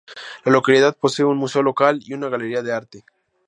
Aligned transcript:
La 0.45 0.51
localidad 0.51 0.97
posee 0.99 1.25
un 1.25 1.37
museo 1.37 1.61
local 1.61 1.99
y 2.03 2.13
una 2.15 2.27
galería 2.27 2.63
de 2.63 2.73
arte. 2.73 3.05